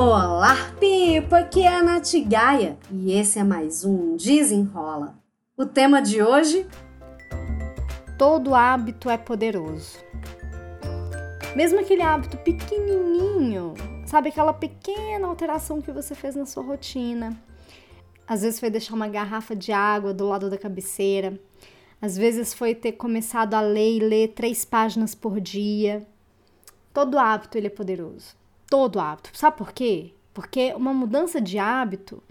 Olá, 0.00 0.54
Pipa! 0.78 1.38
Aqui 1.38 1.64
é 1.64 1.74
a 1.74 1.82
Nath 1.82 2.12
Gaia 2.24 2.78
e 2.88 3.10
esse 3.10 3.36
é 3.36 3.42
mais 3.42 3.84
um 3.84 4.16
Desenrola. 4.16 5.18
O 5.56 5.66
tema 5.66 6.00
de 6.00 6.22
hoje? 6.22 6.64
Todo 8.16 8.54
hábito 8.54 9.10
é 9.10 9.18
poderoso. 9.18 9.98
Mesmo 11.56 11.80
aquele 11.80 12.02
hábito 12.02 12.36
pequenininho, 12.36 13.74
sabe 14.06 14.28
aquela 14.28 14.52
pequena 14.52 15.26
alteração 15.26 15.82
que 15.82 15.90
você 15.90 16.14
fez 16.14 16.36
na 16.36 16.46
sua 16.46 16.62
rotina. 16.62 17.36
Às 18.24 18.42
vezes 18.42 18.60
foi 18.60 18.70
deixar 18.70 18.94
uma 18.94 19.08
garrafa 19.08 19.56
de 19.56 19.72
água 19.72 20.14
do 20.14 20.28
lado 20.28 20.48
da 20.48 20.56
cabeceira. 20.56 21.40
Às 22.00 22.16
vezes 22.16 22.54
foi 22.54 22.72
ter 22.72 22.92
começado 22.92 23.54
a 23.54 23.60
ler 23.60 23.96
e 23.96 23.98
ler 23.98 24.28
três 24.28 24.64
páginas 24.64 25.12
por 25.16 25.40
dia. 25.40 26.06
Todo 26.94 27.18
hábito 27.18 27.58
ele 27.58 27.66
é 27.66 27.70
poderoso 27.70 28.37
todo 28.68 29.00
hábito. 29.00 29.30
Sabe 29.34 29.56
por 29.56 29.72
quê? 29.72 30.12
Porque 30.32 30.72
uma 30.74 30.94
mudança 30.94 31.40
de 31.40 31.58
hábito 31.58 32.22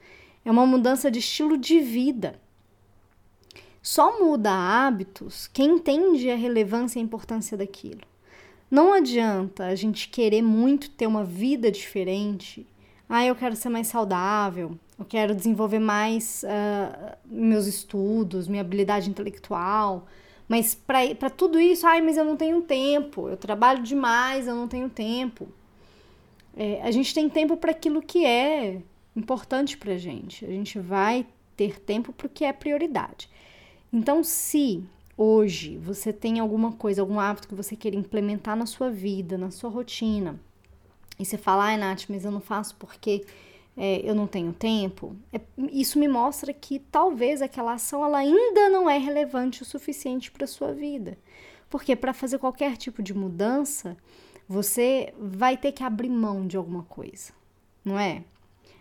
é 0.45 0.51
uma 0.51 0.65
mudança 0.65 1.11
de 1.11 1.19
estilo 1.19 1.57
de 1.57 1.79
vida. 1.79 2.39
Só 3.81 4.19
muda 4.19 4.51
hábitos 4.51 5.47
quem 5.47 5.75
entende 5.75 6.29
a 6.29 6.35
relevância 6.35 6.99
e 6.99 7.01
a 7.01 7.05
importância 7.05 7.57
daquilo. 7.57 8.01
Não 8.69 8.93
adianta 8.93 9.65
a 9.65 9.75
gente 9.75 10.09
querer 10.09 10.41
muito 10.41 10.89
ter 10.89 11.07
uma 11.07 11.23
vida 11.23 11.71
diferente. 11.71 12.67
Ah, 13.07 13.25
eu 13.25 13.33
quero 13.35 13.55
ser 13.55 13.69
mais 13.69 13.87
saudável, 13.87 14.77
eu 14.99 15.05
quero 15.05 15.33
desenvolver 15.33 15.79
mais 15.79 16.43
uh, 16.43 17.17
meus 17.25 17.65
estudos, 17.65 18.47
minha 18.47 18.61
habilidade 18.61 19.09
intelectual. 19.09 20.05
Mas 20.49 20.75
para 20.75 21.29
tudo 21.29 21.59
isso, 21.59 21.85
ai, 21.87 22.01
mas 22.01 22.17
eu 22.17 22.25
não 22.25 22.35
tenho 22.35 22.61
tempo, 22.61 23.29
eu 23.29 23.37
trabalho 23.37 23.83
demais, 23.83 24.47
eu 24.47 24.55
não 24.55 24.67
tenho 24.67 24.89
tempo. 24.89 25.47
É, 26.57 26.81
a 26.81 26.89
gente 26.89 27.13
tem 27.13 27.29
tempo 27.29 27.55
para 27.55 27.71
aquilo 27.71 28.01
que 28.01 28.25
é 28.25 28.81
importante 29.15 29.77
para 29.77 29.93
a 29.93 29.97
gente. 29.97 30.43
A 30.43 30.49
gente 30.49 30.79
vai 30.79 31.25
ter 31.55 31.79
tempo 31.79 32.11
para 32.11 32.25
o 32.25 32.29
que 32.29 32.43
é 32.43 32.51
prioridade. 32.51 33.29
Então, 33.93 34.23
se 34.23 34.83
hoje 35.15 35.77
você 35.77 36.11
tem 36.11 36.39
alguma 36.39 36.71
coisa, 36.71 37.01
algum 37.01 37.19
hábito 37.19 37.47
que 37.47 37.55
você 37.55 37.75
queira 37.75 37.95
implementar 37.95 38.55
na 38.55 38.65
sua 38.65 38.89
vida, 38.89 39.37
na 39.37 39.51
sua 39.51 39.69
rotina, 39.69 40.39
e 41.19 41.25
você 41.25 41.37
fala, 41.37 41.65
ai, 41.65 41.77
Nath, 41.77 42.05
mas 42.09 42.25
eu 42.25 42.31
não 42.31 42.41
faço 42.41 42.75
porque 42.75 43.25
é, 43.75 44.01
eu 44.03 44.15
não 44.15 44.27
tenho 44.27 44.51
tempo, 44.51 45.15
é, 45.31 45.39
isso 45.71 45.99
me 45.99 46.07
mostra 46.07 46.51
que 46.53 46.79
talvez 46.79 47.41
aquela 47.41 47.73
ação 47.73 48.03
ela 48.03 48.17
ainda 48.17 48.69
não 48.69 48.89
é 48.89 48.97
relevante 48.97 49.61
o 49.61 49.65
suficiente 49.65 50.31
para 50.31 50.47
sua 50.47 50.73
vida. 50.73 51.17
Porque 51.69 51.95
para 51.95 52.13
fazer 52.13 52.37
qualquer 52.37 52.77
tipo 52.77 53.03
de 53.03 53.13
mudança, 53.13 53.97
você 54.47 55.13
vai 55.19 55.57
ter 55.57 55.71
que 55.71 55.83
abrir 55.83 56.09
mão 56.09 56.47
de 56.47 56.55
alguma 56.55 56.83
coisa, 56.83 57.33
não 57.83 57.99
é? 57.99 58.23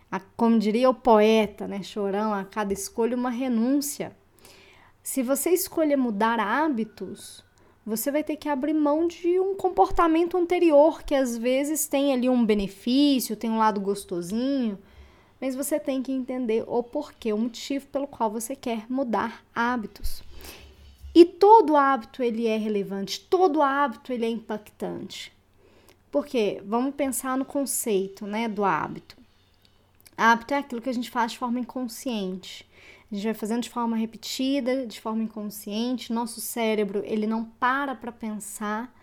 A, 0.09 0.19
como 0.19 0.57
diria 0.57 0.89
o 0.89 0.93
poeta, 0.93 1.67
né, 1.67 1.83
Chorão, 1.83 2.33
a 2.33 2.45
cada 2.45 2.71
escolha 2.71 3.15
uma 3.15 3.29
renúncia. 3.29 4.15
Se 5.03 5.21
você 5.21 5.49
escolher 5.49 5.97
mudar 5.97 6.39
hábitos, 6.39 7.43
você 7.85 8.11
vai 8.11 8.23
ter 8.23 8.37
que 8.37 8.49
abrir 8.49 8.73
mão 8.73 9.07
de 9.07 9.39
um 9.39 9.55
comportamento 9.55 10.37
anterior 10.37 11.03
que 11.03 11.15
às 11.15 11.37
vezes 11.37 11.87
tem 11.87 12.13
ali 12.13 12.29
um 12.29 12.45
benefício, 12.45 13.35
tem 13.35 13.49
um 13.49 13.57
lado 13.57 13.79
gostosinho, 13.79 14.77
mas 15.39 15.55
você 15.55 15.79
tem 15.79 16.01
que 16.01 16.11
entender 16.11 16.63
o 16.67 16.81
porquê, 16.81 17.31
o 17.31 17.37
motivo 17.37 17.87
pelo 17.87 18.07
qual 18.07 18.31
você 18.31 18.55
quer 18.55 18.85
mudar 18.89 19.43
hábitos. 19.53 20.23
E 21.13 21.25
todo 21.25 21.75
hábito 21.75 22.21
ele 22.21 22.47
é 22.47 22.57
relevante, 22.57 23.21
todo 23.21 23.61
hábito 23.61 24.11
ele 24.11 24.25
é 24.25 24.29
impactante. 24.29 25.36
Porque 26.11 26.61
vamos 26.65 26.95
pensar 26.95 27.37
no 27.37 27.45
conceito, 27.45 28.25
né, 28.25 28.47
do 28.47 28.63
hábito. 28.63 29.17
Hábito 30.17 30.53
é 30.53 30.57
aquilo 30.57 30.81
que 30.81 30.89
a 30.89 30.93
gente 30.93 31.11
faz 31.11 31.33
de 31.33 31.37
forma 31.37 31.59
inconsciente. 31.59 32.67
A 33.11 33.15
gente 33.15 33.23
vai 33.23 33.33
fazendo 33.33 33.61
de 33.61 33.69
forma 33.69 33.95
repetida, 33.95 34.85
de 34.85 34.99
forma 34.99 35.23
inconsciente. 35.23 36.11
Nosso 36.11 36.41
cérebro, 36.41 37.03
ele 37.05 37.27
não 37.27 37.45
para 37.45 37.95
para 37.95 38.11
pensar 38.11 38.93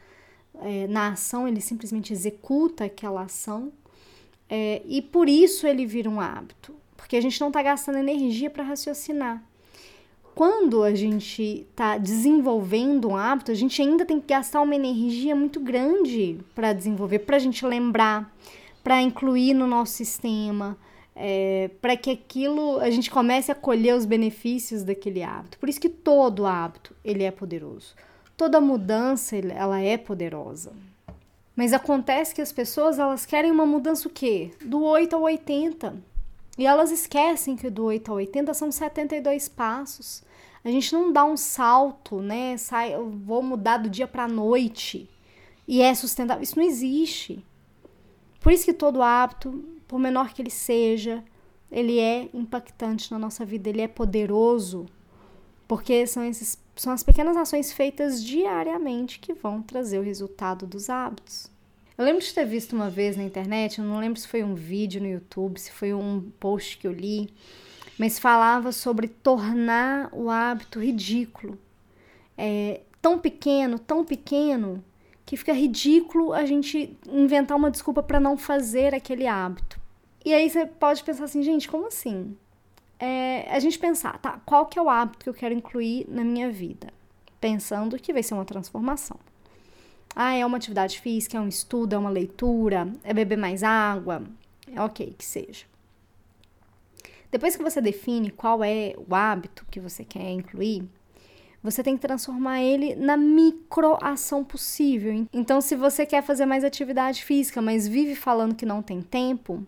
é, 0.60 0.86
na 0.86 1.08
ação, 1.08 1.46
ele 1.46 1.60
simplesmente 1.60 2.12
executa 2.12 2.84
aquela 2.84 3.22
ação. 3.22 3.72
É, 4.48 4.82
e 4.86 5.00
por 5.00 5.28
isso 5.28 5.66
ele 5.66 5.86
vira 5.86 6.10
um 6.10 6.20
hábito. 6.20 6.74
Porque 6.96 7.16
a 7.16 7.20
gente 7.20 7.40
não 7.40 7.48
está 7.48 7.62
gastando 7.62 7.98
energia 7.98 8.50
para 8.50 8.64
raciocinar 8.64 9.42
quando 10.34 10.82
a 10.82 10.94
gente 10.94 11.64
está 11.70 11.96
desenvolvendo 11.96 13.08
um 13.08 13.16
hábito, 13.16 13.52
a 13.52 13.54
gente 13.54 13.80
ainda 13.80 14.04
tem 14.04 14.20
que 14.20 14.26
gastar 14.26 14.60
uma 14.62 14.74
energia 14.74 15.34
muito 15.34 15.60
grande 15.60 16.38
para 16.54 16.72
desenvolver, 16.72 17.20
para 17.20 17.36
a 17.36 17.38
gente 17.40 17.64
lembrar, 17.64 18.34
para 18.82 19.00
incluir 19.00 19.54
no 19.54 19.66
nosso 19.66 19.92
sistema, 19.92 20.76
é, 21.14 21.70
para 21.80 21.96
que 21.96 22.10
aquilo 22.10 22.80
a 22.80 22.90
gente 22.90 23.10
comece 23.10 23.52
a 23.52 23.54
colher 23.54 23.94
os 23.94 24.04
benefícios 24.04 24.82
daquele 24.82 25.22
hábito. 25.22 25.58
Por 25.58 25.68
isso 25.68 25.80
que 25.80 25.88
todo 25.88 26.46
hábito 26.46 26.94
ele 27.04 27.22
é 27.22 27.30
poderoso, 27.30 27.94
toda 28.36 28.60
mudança 28.60 29.36
ela 29.36 29.80
é 29.80 29.96
poderosa. 29.96 30.72
Mas 31.54 31.72
acontece 31.72 32.34
que 32.34 32.42
as 32.42 32.50
pessoas 32.50 32.98
elas 32.98 33.24
querem 33.24 33.52
uma 33.52 33.64
mudança 33.64 34.08
o 34.08 34.10
quê? 34.10 34.50
Do 34.60 34.82
8 34.82 35.14
ao 35.14 35.22
80. 35.22 36.13
E 36.56 36.66
elas 36.66 36.90
esquecem 36.90 37.56
que 37.56 37.68
do 37.68 37.84
8 37.84 38.10
ao 38.10 38.16
80 38.18 38.54
são 38.54 38.70
72 38.70 39.48
passos. 39.48 40.22
A 40.64 40.70
gente 40.70 40.92
não 40.92 41.12
dá 41.12 41.24
um 41.24 41.36
salto, 41.36 42.20
né? 42.20 42.56
Sai, 42.56 42.94
eu 42.94 43.10
vou 43.10 43.42
mudar 43.42 43.78
do 43.78 43.90
dia 43.90 44.06
para 44.06 44.24
a 44.24 44.28
noite 44.28 45.10
e 45.66 45.82
é 45.82 45.94
sustentável. 45.94 46.42
Isso 46.42 46.58
não 46.58 46.64
existe. 46.64 47.44
Por 48.40 48.52
isso 48.52 48.64
que 48.64 48.72
todo 48.72 49.02
hábito, 49.02 49.64
por 49.88 49.98
menor 49.98 50.32
que 50.32 50.42
ele 50.42 50.50
seja, 50.50 51.24
ele 51.70 51.98
é 51.98 52.28
impactante 52.32 53.10
na 53.10 53.18
nossa 53.18 53.44
vida, 53.44 53.68
ele 53.68 53.80
é 53.80 53.88
poderoso, 53.88 54.86
porque 55.66 56.06
são, 56.06 56.24
esses, 56.24 56.58
são 56.76 56.92
as 56.92 57.02
pequenas 57.02 57.36
ações 57.36 57.72
feitas 57.72 58.22
diariamente 58.22 59.18
que 59.18 59.32
vão 59.32 59.62
trazer 59.62 59.98
o 59.98 60.02
resultado 60.02 60.66
dos 60.66 60.88
hábitos. 60.88 61.50
Eu 61.96 62.04
lembro 62.04 62.20
de 62.20 62.34
ter 62.34 62.44
visto 62.44 62.74
uma 62.74 62.90
vez 62.90 63.16
na 63.16 63.22
internet, 63.22 63.78
eu 63.78 63.84
não 63.84 63.98
lembro 63.98 64.18
se 64.18 64.26
foi 64.26 64.42
um 64.42 64.54
vídeo 64.54 65.00
no 65.00 65.06
YouTube, 65.06 65.60
se 65.60 65.70
foi 65.70 65.94
um 65.94 66.28
post 66.40 66.76
que 66.76 66.88
eu 66.88 66.92
li, 66.92 67.32
mas 67.96 68.18
falava 68.18 68.72
sobre 68.72 69.06
tornar 69.06 70.08
o 70.12 70.28
hábito 70.28 70.80
ridículo. 70.80 71.56
É, 72.36 72.80
tão 73.00 73.16
pequeno, 73.16 73.78
tão 73.78 74.04
pequeno, 74.04 74.84
que 75.24 75.36
fica 75.36 75.52
ridículo 75.52 76.32
a 76.32 76.44
gente 76.44 76.98
inventar 77.08 77.56
uma 77.56 77.70
desculpa 77.70 78.02
para 78.02 78.18
não 78.18 78.36
fazer 78.36 78.92
aquele 78.92 79.28
hábito. 79.28 79.80
E 80.24 80.34
aí 80.34 80.50
você 80.50 80.66
pode 80.66 81.04
pensar 81.04 81.24
assim, 81.24 81.42
gente, 81.42 81.68
como 81.68 81.86
assim? 81.86 82.36
É, 82.98 83.46
a 83.54 83.60
gente 83.60 83.78
pensar, 83.78 84.18
tá, 84.18 84.40
qual 84.44 84.66
que 84.66 84.78
é 84.78 84.82
o 84.82 84.88
hábito 84.88 85.24
que 85.24 85.28
eu 85.28 85.34
quero 85.34 85.54
incluir 85.54 86.06
na 86.08 86.24
minha 86.24 86.50
vida? 86.50 86.92
Pensando 87.40 87.98
que 87.98 88.12
vai 88.12 88.22
ser 88.22 88.34
uma 88.34 88.44
transformação. 88.44 89.18
Ah, 90.14 90.34
é 90.34 90.46
uma 90.46 90.56
atividade 90.56 91.00
física, 91.00 91.36
é 91.36 91.40
um 91.40 91.48
estudo, 91.48 91.94
é 91.94 91.98
uma 91.98 92.10
leitura, 92.10 92.92
é 93.02 93.12
beber 93.12 93.36
mais 93.36 93.62
água. 93.62 94.22
É 94.72 94.80
ok 94.80 95.14
que 95.18 95.24
seja. 95.24 95.64
Depois 97.30 97.56
que 97.56 97.62
você 97.62 97.80
define 97.80 98.30
qual 98.30 98.62
é 98.62 98.94
o 98.96 99.14
hábito 99.14 99.66
que 99.70 99.80
você 99.80 100.04
quer 100.04 100.30
incluir, 100.30 100.88
você 101.60 101.82
tem 101.82 101.96
que 101.96 102.02
transformar 102.06 102.62
ele 102.62 102.94
na 102.94 103.16
microação 103.16 104.44
possível. 104.44 105.26
Então, 105.32 105.60
se 105.60 105.74
você 105.74 106.06
quer 106.06 106.22
fazer 106.22 106.46
mais 106.46 106.62
atividade 106.62 107.24
física, 107.24 107.60
mas 107.60 107.88
vive 107.88 108.14
falando 108.14 108.54
que 108.54 108.66
não 108.66 108.82
tem 108.82 109.00
tempo, 109.00 109.66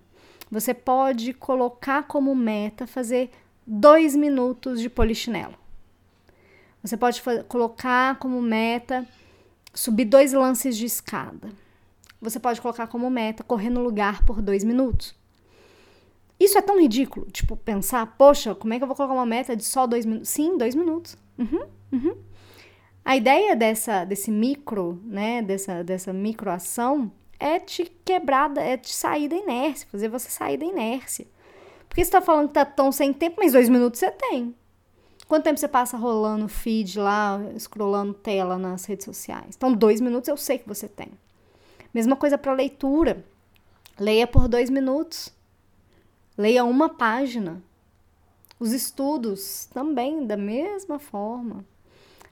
você 0.51 0.73
pode 0.73 1.33
colocar 1.33 2.05
como 2.05 2.35
meta 2.35 2.87
fazer 2.87 3.31
dois 3.67 4.15
minutos 4.15 4.81
de 4.81 4.89
polichinelo. 4.89 5.55
Você 6.83 6.97
pode 6.97 7.21
colocar 7.49 8.17
como 8.19 8.41
meta 8.41 9.05
subir 9.77 10.07
dois 10.07 10.33
lances 10.33 10.77
de 10.77 10.87
escada. 10.87 11.51
Você 12.21 12.41
pode 12.41 12.61
colocar 12.61 12.87
como 12.87 13.09
meta 13.11 13.45
correr 13.45 13.71
no 13.71 13.83
lugar 13.83 14.25
por 14.25 14.43
dois 14.43 14.65
minutos. 14.65 15.15
Isso 16.41 16.59
é 16.59 16.63
tão 16.63 16.81
ridículo, 16.81 17.27
tipo, 17.31 17.57
pensar, 17.57 18.15
poxa, 18.19 18.55
como 18.55 18.75
é 18.75 18.79
que 18.79 18.83
eu 18.83 18.87
vou 18.87 18.97
colocar 18.97 19.15
uma 19.15 19.25
meta 19.25 19.55
de 19.55 19.65
só 19.65 19.87
dois 19.87 20.05
minutos? 20.05 20.29
Sim, 20.29 20.59
dois 20.59 20.75
minutos. 20.75 21.17
Uhum, 21.39 21.67
uhum. 21.93 22.17
A 23.05 23.17
ideia 23.17 23.55
dessa, 23.55 24.05
desse 24.05 24.31
micro, 24.31 25.01
né, 25.05 25.41
dessa, 25.41 25.85
dessa 25.85 26.13
microação 26.13 27.13
é 27.39 27.61
te 27.61 27.85
quebrar, 28.05 28.55
é 28.59 28.77
te 28.77 28.93
sair 28.93 29.29
da 29.29 29.37
inércia, 29.37 29.89
fazer 29.91 30.09
você 30.09 30.29
sair 30.29 30.57
da 30.57 30.65
inércia. 30.65 31.27
Porque 31.89 32.05
você 32.05 32.11
tá 32.11 32.21
falando 32.21 32.49
que 32.49 32.55
tá 32.55 32.65
tão 32.65 32.91
sem 32.91 33.13
tempo, 33.13 33.37
mas 33.39 33.53
dois 33.53 33.69
minutos 33.69 34.01
você 34.01 34.11
tem. 34.11 34.55
Quanto 35.29 35.45
tempo 35.45 35.59
você 35.59 35.67
passa 35.67 35.97
rolando 35.97 36.49
feed 36.49 36.99
lá, 36.99 37.41
scrollando 37.59 38.15
tela 38.15 38.57
nas 38.57 38.85
redes 38.85 39.05
sociais? 39.05 39.57
Então, 39.57 39.73
dois 39.73 40.01
minutos 40.01 40.29
eu 40.29 40.37
sei 40.37 40.59
que 40.59 40.69
você 40.69 40.89
tem. 40.89 41.09
Mesma 41.93 42.15
coisa 42.15 42.39
para 42.39 42.53
leitura. 42.53 43.25
Leia 43.99 44.27
por 44.27 44.47
dois 44.47 44.71
minutos. 44.71 45.33
Leia 46.39 46.65
uma 46.65 46.89
página. 46.89 47.63
Os 48.61 48.73
estudos 48.73 49.67
também, 49.67 50.27
da 50.27 50.37
mesma 50.37 50.99
forma. 50.99 51.65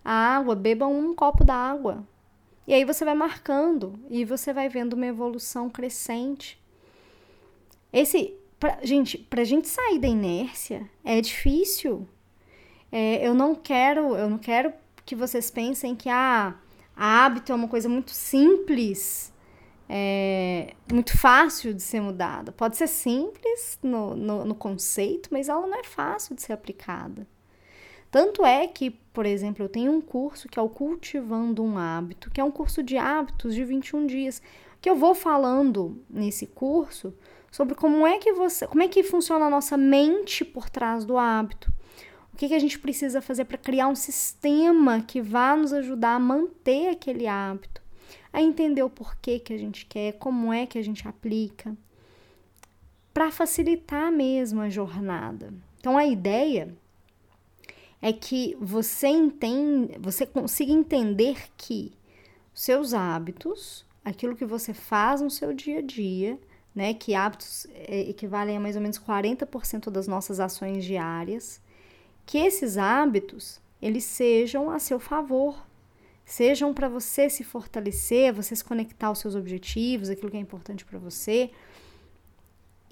A 0.05 0.13
água, 0.13 0.55
beba 0.55 0.87
um 0.87 1.15
copo 1.15 1.43
d'água. 1.45 2.07
E 2.67 2.73
aí 2.73 2.85
você 2.85 3.05
vai 3.05 3.15
marcando 3.15 3.99
e 4.09 4.25
você 4.25 4.53
vai 4.53 4.69
vendo 4.69 4.93
uma 4.93 5.07
evolução 5.07 5.69
crescente. 5.69 6.63
Esse, 7.93 8.35
pra, 8.59 8.79
gente, 8.83 9.19
pra 9.19 9.45
gente 9.45 9.69
sair 9.69 9.99
da 9.99 10.09
inércia 10.09 10.89
é 11.05 11.21
difícil. 11.21 12.07
É, 12.97 13.27
eu 13.27 13.35
não 13.35 13.57
quero, 13.57 14.15
eu 14.15 14.31
não 14.31 14.39
quero 14.39 14.73
que 15.05 15.17
vocês 15.17 15.51
pensem 15.51 15.97
que 15.97 16.09
ah, 16.09 16.55
hábito 16.95 17.51
é 17.51 17.55
uma 17.57 17.67
coisa 17.67 17.89
muito 17.89 18.13
simples, 18.13 19.33
é, 19.89 20.75
muito 20.93 21.19
fácil 21.19 21.75
de 21.75 21.83
ser 21.83 22.01
mudada. 22.01 22.53
Pode 22.53 22.77
ser 22.77 22.87
simples 22.87 23.81
no, 23.83 24.15
no, 24.15 24.45
no 24.45 24.55
conceito, 24.55 25.29
mas 25.33 25.49
ela 25.49 25.67
não 25.67 25.77
é 25.77 25.83
fácil 25.83 26.37
de 26.37 26.43
ser 26.43 26.53
aplicada. 26.53 27.27
Tanto 28.13 28.47
é 28.47 28.69
que, 28.69 28.93
por 29.13 29.27
exemplo, 29.27 29.65
eu 29.65 29.69
tenho 29.69 29.91
um 29.91 30.01
curso 30.01 30.49
que 30.49 30.57
é 30.57 30.63
o 30.63 30.69
Cultivando 30.69 31.65
um 31.65 31.77
Hábito, 31.77 32.31
que 32.31 32.41
é 32.41 32.45
um 32.45 32.53
curso 32.53 32.81
de 32.81 32.97
hábitos 32.97 33.57
de 33.57 33.65
21 33.65 34.07
dias, 34.07 34.41
que 34.81 34.89
eu 34.89 34.95
vou 34.95 35.17
falando 35.17 36.01
nesse 36.09 36.47
curso 36.47 37.13
sobre 37.51 37.75
como 37.75 38.07
é 38.07 38.19
que 38.19 38.33
você, 38.35 38.69
como 38.69 38.85
é 38.85 38.87
que 38.87 39.03
funciona 39.03 39.47
a 39.47 39.51
nossa 39.51 39.77
mente 39.77 40.45
por 40.45 40.71
trás 40.71 41.05
do 41.05 41.19
hábito. 41.19 41.73
O 42.35 42.37
que, 42.37 42.49
que 42.49 42.55
a 42.55 42.59
gente 42.59 42.81
precisa 42.81 43.23
fazer 43.23 43.45
para 43.45 43.57
criar 43.57 43.87
um 43.87 43.95
sistema 43.95 45.01
que 45.01 45.23
vá 45.23 45.55
nos 45.55 45.73
ajudar 45.73 46.17
a 46.17 46.19
manter 46.19 46.89
aquele 46.89 47.29
hábito, 47.29 47.81
a 48.33 48.43
entender 48.43 48.83
o 48.83 48.91
porquê 48.91 49.39
que 49.39 49.55
a 49.55 49.57
gente 49.57 49.87
quer, 49.87 50.15
como 50.15 50.53
é 50.53 50.67
que 50.67 50.77
a 50.77 50.83
gente 50.83 51.07
aplica, 51.07 51.77
para 53.13 53.31
facilitar 53.31 54.11
mesmo 54.11 54.61
a 54.61 54.69
jornada. 54.69 55.55
Então 55.79 55.97
a 55.97 56.05
ideia 56.05 56.75
é 58.03 58.13
que 58.13 58.57
você 58.61 59.07
entende, 59.07 59.97
você 60.01 60.27
consiga 60.27 60.73
entender 60.73 61.37
que 61.57 61.93
seus 62.53 62.95
hábitos, 62.95 63.87
aquilo 64.05 64.35
que 64.35 64.45
você 64.45 64.75
faz 64.75 65.21
no 65.21 65.31
seu 65.31 65.53
dia 65.53 65.79
a 65.79 65.83
dia, 65.83 66.37
né, 66.75 66.95
que 66.95 67.15
hábitos 67.15 67.69
é, 67.73 68.01
equivalem 68.01 68.57
a 68.57 68.61
mais 68.61 68.75
ou 68.75 68.83
menos 68.83 68.99
40% 68.99 69.89
das 69.89 70.09
nossas 70.09 70.41
ações 70.41 70.85
diárias, 70.85 71.63
que 72.27 72.39
esses 72.39 72.77
hábitos 72.77 73.61
eles 73.81 74.05
sejam 74.05 74.71
a 74.71 74.79
seu 74.79 74.99
favor, 74.99 75.67
sejam 76.25 76.73
para 76.73 76.89
você 76.89 77.29
se 77.29 77.45
fortalecer, 77.45 78.33
você 78.33 78.57
se 78.57 78.65
conectar 78.65 79.09
aos 79.09 79.19
seus 79.19 79.35
objetivos, 79.35 80.09
aquilo 80.09 80.31
que 80.31 80.37
é 80.37 80.41
importante 80.41 80.85
para 80.85 80.99
você, 80.99 81.51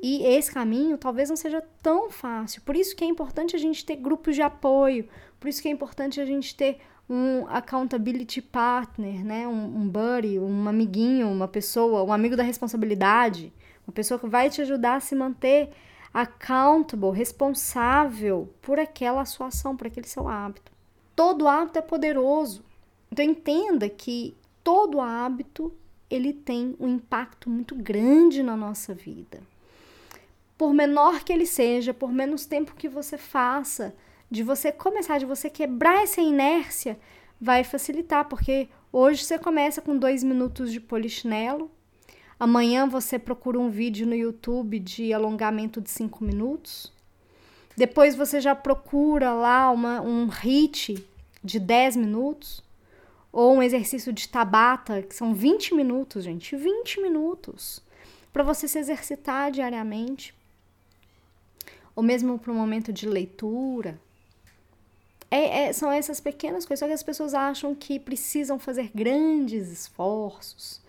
e 0.03 0.25
esse 0.27 0.53
caminho 0.53 0.99
talvez 0.99 1.29
não 1.29 1.37
seja 1.37 1.63
tão 1.81 2.11
fácil. 2.11 2.61
Por 2.63 2.75
isso 2.75 2.95
que 2.95 3.05
é 3.05 3.07
importante 3.07 3.55
a 3.55 3.59
gente 3.59 3.87
ter 3.87 3.97
grupos 3.97 4.35
de 4.35 4.43
apoio, 4.43 5.09
por 5.39 5.49
isso 5.49 5.63
que 5.63 5.69
é 5.69 5.71
importante 5.71 6.21
a 6.21 6.27
gente 6.27 6.55
ter 6.57 6.79
um 7.09 7.47
accountability 7.49 8.43
partner, 8.43 9.25
né? 9.25 9.47
Um, 9.47 9.83
um 9.83 9.89
buddy, 9.89 10.39
um 10.39 10.69
amiguinho, 10.69 11.29
uma 11.29 11.47
pessoa, 11.47 12.03
um 12.03 12.13
amigo 12.13 12.37
da 12.37 12.43
responsabilidade, 12.43 13.53
uma 13.87 13.93
pessoa 13.93 14.19
que 14.19 14.27
vai 14.27 14.51
te 14.51 14.61
ajudar 14.61 14.97
a 14.97 15.01
se 15.01 15.15
manter 15.15 15.71
accountable, 16.13 17.11
responsável 17.11 18.53
por 18.61 18.79
aquela 18.79 19.25
sua 19.25 19.49
ação, 19.49 19.77
por 19.77 19.87
aquele 19.87 20.07
seu 20.07 20.29
hábito. 20.29 20.73
Todo 21.15 21.49
hábito 21.49 21.79
é 21.79 21.83
poderoso. 21.83 22.65
Então 23.11 23.25
entenda 23.25 23.89
que 23.89 24.37
todo 24.63 25.01
hábito 25.01 25.73
ele 26.11 26.33
tem 26.33 26.77
um 26.79 26.89
impacto 26.89 27.49
muito 27.49 27.75
grande 27.75 28.43
na 28.43 28.57
nossa 28.57 28.95
vida 28.95 29.41
por 30.63 30.73
menor 30.73 31.25
que 31.25 31.33
ele 31.33 31.45
seja, 31.45 31.93
por 31.93 32.13
menos 32.13 32.47
tempo 32.47 32.77
que 32.77 32.89
você 32.89 33.19
faça, 33.19 33.93
de 34.31 34.45
você 34.45 34.71
começar, 34.71 35.19
de 35.19 35.27
você 35.27 35.51
quebrar 35.51 36.05
essa 36.05 36.21
inércia, 36.21 37.01
vai 37.41 37.65
facilitar, 37.65 38.29
porque 38.29 38.69
hoje 38.93 39.25
você 39.25 39.41
começa 39.41 39.83
com 39.83 39.99
dois 39.99 40.23
minutos 40.23 40.71
de 40.71 40.81
polichinelo, 40.81 41.69
amanhã 42.43 42.89
você 42.89 43.21
procura 43.21 43.57
um 43.57 43.71
vídeo 43.71 44.05
no 44.05 44.17
YouTube 44.17 44.81
de 44.81 45.13
alongamento 45.13 45.81
de 45.81 45.89
cinco 45.89 46.25
minutos, 46.25 46.93
depois 47.77 48.17
você 48.17 48.41
já 48.41 48.53
procura 48.53 49.33
lá 49.33 49.71
uma, 49.71 50.01
um 50.01 50.27
HIT 50.27 51.07
de 51.43 51.61
10 51.61 51.97
minutos, 51.97 52.65
ou 53.31 53.55
um 53.55 53.63
exercício 53.63 54.13
de 54.13 54.29
tabata, 54.29 55.03
que 55.03 55.15
são 55.15 55.33
20 55.33 55.73
minutos, 55.75 56.25
gente, 56.25 56.57
20 56.57 57.01
minutos, 57.01 57.81
para 58.33 58.43
você 58.43 58.67
se 58.67 58.79
exercitar 58.79 59.53
diariamente 59.53 60.35
ou 61.95 62.03
mesmo 62.03 62.41
para 62.41 62.51
um 62.51 62.57
momento 62.57 62.93
de 62.93 63.09
leitura. 63.09 64.01
É, 65.31 65.67
é, 65.67 65.73
são 65.73 65.93
essas 65.93 66.19
pequenas 66.19 66.67
coisas, 66.67 66.81
só 66.81 66.89
que 66.89 66.93
as 66.93 67.05
pessoas 67.05 67.35
acham 67.35 67.73
que 67.73 68.01
precisam 68.01 68.59
fazer 68.59 68.91
grandes 68.93 69.71
esforços. 69.71 70.82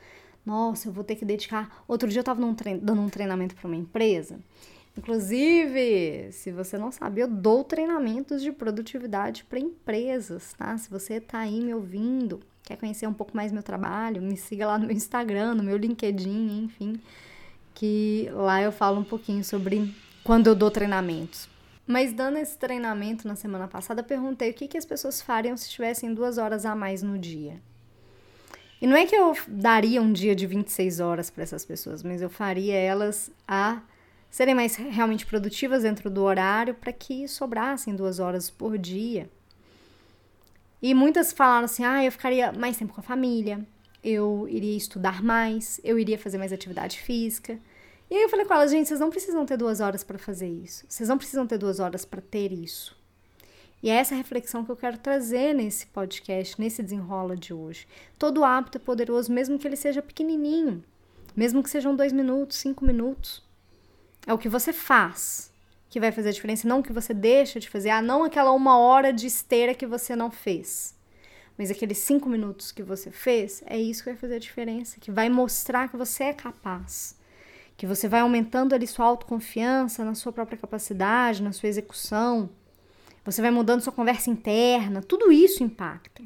Nossa, 0.46 0.90
eu 0.90 0.94
vou 0.94 1.04
ter 1.04 1.16
que 1.16 1.26
dedicar. 1.26 1.84
Outro 1.88 2.10
dia 2.10 2.20
eu 2.20 2.22
estava 2.22 2.40
dando 2.82 3.02
um 3.02 3.10
treinamento 3.10 3.56
para 3.56 3.68
uma 3.68 3.76
empresa. 3.76 4.40
Inclusive, 4.98 6.32
se 6.32 6.52
você 6.52 6.78
não 6.78 6.92
sabe, 6.92 7.22
eu 7.22 7.28
dou 7.28 7.64
treinamentos 7.64 8.42
de 8.44 8.52
produtividade 8.52 9.44
para 9.44 9.60
empresas, 9.60 10.54
tá? 10.54 10.78
Se 10.78 10.90
você 10.90 11.16
está 11.16 11.40
aí 11.40 11.62
me 11.62 11.74
ouvindo, 11.74 12.40
quer 12.62 12.78
conhecer 12.78 13.08
um 13.08 13.14
pouco 13.14 13.36
mais 13.36 13.52
meu 13.52 13.64
trabalho, 13.64 14.22
me 14.22 14.38
siga 14.38 14.68
lá 14.68 14.78
no 14.78 14.86
meu 14.86 14.96
Instagram, 14.96 15.56
no 15.56 15.64
meu 15.64 15.78
LinkedIn, 15.78 16.64
enfim, 16.64 17.02
que 17.74 18.30
lá 18.34 18.62
eu 18.62 18.72
falo 18.72 19.00
um 19.00 19.04
pouquinho 19.04 19.44
sobre 19.44 19.96
quando 20.24 20.48
eu 20.48 20.56
dou 20.56 20.70
treinamentos. 20.70 21.50
Mas 21.88 22.14
dando 22.14 22.38
esse 22.38 22.58
treinamento 22.58 23.28
na 23.28 23.36
semana 23.36 23.68
passada, 23.68 24.04
perguntei 24.04 24.52
o 24.52 24.54
que, 24.54 24.68
que 24.68 24.78
as 24.78 24.86
pessoas 24.86 25.22
fariam 25.22 25.58
se 25.58 25.70
tivessem 25.70 26.14
duas 26.14 26.38
horas 26.38 26.66
a 26.66 26.76
mais 26.76 27.02
no 27.02 27.18
dia. 27.18 27.60
E 28.84 28.86
não 28.86 28.98
é 28.98 29.06
que 29.06 29.16
eu 29.16 29.34
daria 29.48 30.02
um 30.02 30.12
dia 30.12 30.36
de 30.36 30.46
26 30.46 31.00
horas 31.00 31.30
para 31.30 31.42
essas 31.42 31.64
pessoas, 31.64 32.04
mas 32.04 32.22
eu 32.22 32.30
faria 32.30 32.76
elas 32.76 33.32
a 33.48 33.82
serem 34.30 34.54
mais 34.54 34.76
realmente 34.76 35.26
produtivas 35.26 35.84
dentro 35.84 36.10
do 36.10 36.22
horário 36.22 36.74
para 36.74 36.92
que 36.92 37.26
sobrassem 37.26 37.96
duas 37.96 38.20
horas 38.20 38.50
por 38.50 38.78
dia. 38.78 39.30
E 40.82 40.94
muitas 40.94 41.32
falaram 41.32 41.64
assim: 41.64 41.86
ah, 41.86 42.04
eu 42.04 42.12
ficaria 42.12 42.52
mais 42.52 42.76
tempo 42.76 42.94
com 42.94 43.00
a 43.00 43.04
família, 43.04 43.66
eu 44.04 44.50
iria 44.50 44.76
estudar 44.76 45.24
mais, 45.24 45.80
eu 45.82 45.98
iria 45.98 46.20
fazer 46.20 46.38
mais 46.38 46.52
atividade 46.52 47.00
física. 47.00 47.58
E 48.12 48.16
aí 48.18 48.24
eu 48.24 48.30
falei 48.30 48.46
com 48.46 48.54
elas, 48.54 48.70
gente, 48.70 48.90
vocês 48.90 49.00
não 49.00 49.10
precisam 49.10 49.46
ter 49.46 49.56
duas 49.56 49.80
horas 49.80 50.04
para 50.04 50.18
fazer 50.18 50.50
isso. 50.50 50.84
Vocês 50.90 51.08
não 51.08 51.18
precisam 51.18 51.48
ter 51.48 51.58
duas 51.58 51.80
horas 51.80 52.04
para 52.04 52.20
ter 52.20 52.52
isso. 52.52 53.02
E 53.84 53.90
é 53.90 53.96
essa 53.96 54.16
reflexão 54.16 54.64
que 54.64 54.72
eu 54.72 54.78
quero 54.78 54.98
trazer 54.98 55.54
nesse 55.54 55.88
podcast, 55.88 56.60
nesse 56.60 56.82
desenrola 56.82 57.36
de 57.36 57.54
hoje. 57.54 57.86
Todo 58.18 58.46
hábito 58.46 58.78
é 58.78 58.82
poderoso, 58.82 59.30
mesmo 59.30 59.60
que 59.60 59.68
ele 59.68 59.76
seja 59.76 60.02
pequenininho, 60.02 60.82
mesmo 61.36 61.62
que 61.62 61.70
sejam 61.70 61.94
dois 61.94 62.14
minutos, 62.14 62.58
cinco 62.58 62.86
minutos. 62.86 63.44
É 64.26 64.34
o 64.34 64.38
que 64.38 64.48
você 64.48 64.72
faz 64.72 65.52
que 65.90 66.00
vai 66.00 66.14
fazer 66.14 66.30
a 66.30 66.32
diferença, 66.32 66.66
não 66.66 66.80
o 66.80 66.84
que 66.84 66.94
você 66.94 67.14
deixa 67.14 67.60
de 67.60 67.70
fazer. 67.70 67.90
Ah, 67.90 68.02
não 68.02 68.24
aquela 68.24 68.52
uma 68.54 68.80
hora 68.80 69.12
de 69.12 69.28
esteira 69.28 69.76
que 69.76 69.86
você 69.86 70.16
não 70.16 70.32
fez. 70.32 70.96
Mas 71.58 71.70
aqueles 71.70 71.98
cinco 71.98 72.30
minutos 72.30 72.72
que 72.72 72.82
você 72.82 73.12
fez, 73.12 73.62
é 73.68 73.78
isso 73.78 74.02
que 74.02 74.10
vai 74.10 74.18
fazer 74.18 74.36
a 74.36 74.40
diferença, 74.40 75.00
que 75.00 75.12
vai 75.12 75.30
mostrar 75.30 75.90
que 75.90 75.98
você 75.98 76.24
é 76.24 76.34
capaz 76.34 77.22
que 77.76 77.88
você 77.88 78.08
vai 78.08 78.22
aumentando 78.22 78.74
ali 78.76 78.86
sua 78.86 79.06
autoconfiança 79.06 80.06
na 80.06 80.16
sua 80.16 80.32
própria 80.32 80.58
capacidade, 80.58 81.42
na 81.42 81.52
sua 81.52 81.70
execução, 81.70 82.50
você 83.24 83.42
vai 83.42 83.52
mudando 83.52 83.82
sua 83.82 83.94
conversa 83.94 84.30
interna, 84.30 85.02
tudo 85.02 85.32
isso 85.32 85.64
impacta. 85.64 86.24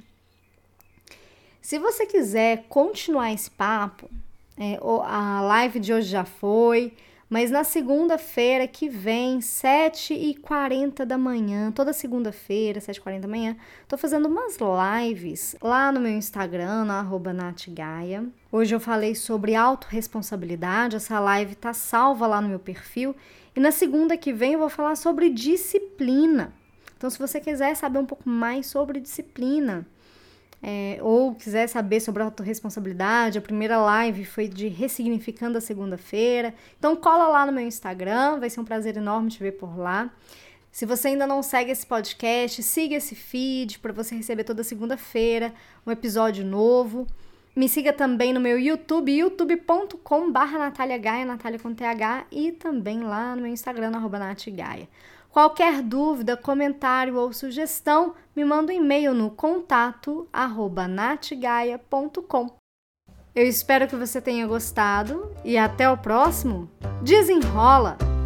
Se 1.61 1.77
você 1.77 2.05
quiser 2.05 2.65
continuar 2.69 3.33
esse 3.33 3.51
papo, 3.51 4.09
é, 4.57 4.79
a 5.03 5.41
live 5.41 5.79
de 5.79 5.93
hoje 5.93 6.09
já 6.09 6.23
foi, 6.23 6.93
mas 7.29 7.51
na 7.51 7.65
segunda-feira 7.65 8.65
que 8.67 8.87
vem, 8.87 9.39
7h40 9.39 11.03
da 11.03 11.17
manhã, 11.17 11.71
toda 11.71 11.91
segunda-feira, 11.91 12.79
7h40 12.79 13.19
da 13.19 13.27
manhã, 13.27 13.57
tô 13.85 13.97
fazendo 13.97 14.29
umas 14.29 14.57
lives 14.57 15.57
lá 15.61 15.91
no 15.91 15.99
meu 15.99 16.13
Instagram, 16.13 16.85
na 16.85 16.99
arroba 16.99 17.33
natgaia. 17.33 18.23
Hoje 18.49 18.73
eu 18.73 18.79
falei 18.79 19.13
sobre 19.13 19.55
autorresponsabilidade, 19.55 20.95
essa 20.95 21.19
live 21.19 21.53
tá 21.55 21.73
salva 21.73 22.25
lá 22.25 22.39
no 22.39 22.47
meu 22.47 22.59
perfil. 22.59 23.13
E 23.53 23.59
na 23.59 23.71
segunda 23.71 24.15
que 24.15 24.31
vem 24.31 24.53
eu 24.53 24.59
vou 24.59 24.69
falar 24.69 24.95
sobre 24.95 25.29
disciplina. 25.29 26.53
Então, 26.97 27.09
se 27.09 27.19
você 27.19 27.39
quiser 27.39 27.75
saber 27.75 27.99
um 27.99 28.05
pouco 28.05 28.27
mais 28.27 28.65
sobre 28.65 28.99
disciplina, 28.99 29.85
é, 30.61 30.97
ou 31.01 31.35
quiser 31.35 31.67
saber 31.67 31.99
sobre 31.99 32.23
autorresponsabilidade, 32.23 33.37
a 33.37 33.41
primeira 33.41 33.77
live 33.77 34.25
foi 34.25 34.47
de 34.47 34.67
ressignificando 34.67 35.57
a 35.57 35.61
segunda-feira. 35.61 36.53
Então 36.77 36.95
cola 36.95 37.27
lá 37.27 37.45
no 37.45 37.51
meu 37.51 37.65
Instagram, 37.65 38.39
vai 38.39 38.49
ser 38.49 38.59
um 38.59 38.65
prazer 38.65 38.97
enorme 38.97 39.29
te 39.29 39.39
ver 39.39 39.53
por 39.53 39.77
lá. 39.77 40.09
Se 40.71 40.85
você 40.85 41.09
ainda 41.09 41.25
não 41.25 41.41
segue 41.41 41.71
esse 41.71 41.85
podcast, 41.85 42.61
siga 42.61 42.95
esse 42.95 43.15
feed 43.15 43.79
para 43.79 43.93
você 43.93 44.15
receber 44.15 44.43
toda 44.43 44.63
segunda-feira 44.63 45.53
um 45.85 45.91
episódio 45.91 46.45
novo. 46.45 47.07
Me 47.55 47.67
siga 47.67 47.91
também 47.91 48.31
no 48.33 48.39
meu 48.39 48.59
YouTube, 48.59 49.11
youtube.com.br 49.11 50.57
Natália 50.59 50.97
Gaia, 50.99 51.25
Natália 51.25 51.57
com 51.57 51.73
TH, 51.73 52.27
e 52.31 52.51
também 52.51 53.01
lá 53.01 53.35
no 53.35 53.41
meu 53.41 53.51
Instagram, 53.51 53.91
arroba 53.95 54.19
Gaia. 54.19 54.87
Qualquer 55.29 55.81
dúvida, 55.81 56.35
comentário 56.35 57.15
ou 57.17 57.31
sugestão, 57.31 58.15
me 58.35 58.43
manda 58.43 58.71
um 58.71 58.75
e-mail 58.75 59.13
no 59.13 59.29
contato 59.29 60.27
Eu 63.35 63.45
espero 63.45 63.87
que 63.87 63.95
você 63.95 64.19
tenha 64.19 64.47
gostado 64.47 65.31
e 65.45 65.57
até 65.57 65.89
o 65.89 65.97
próximo! 65.97 66.69
Desenrola! 67.03 68.16